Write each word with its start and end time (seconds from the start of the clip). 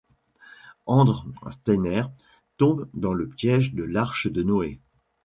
Endre 0.87 1.27
Steiner 1.51 2.05
tombe 2.57 2.89
dans 2.95 3.13
le 3.13 3.29
piège 3.29 3.75
de 3.75 3.83
l'arche 3.83 4.25
de 4.25 4.41
Noé. 4.41 4.81